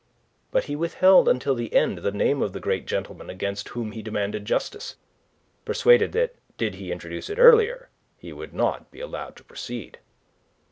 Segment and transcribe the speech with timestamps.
[0.49, 4.01] But he withheld until the end the name of the great gentleman against whom he
[4.01, 4.95] demanded justice,
[5.63, 9.99] persuaded that did he introduce it earlier he would not be allowed to proceed.